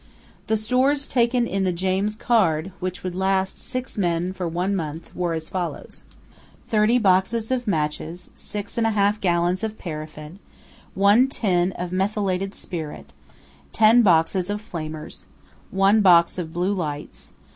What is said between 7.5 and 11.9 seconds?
of matches. 6½ gallons paraffin. 1 tin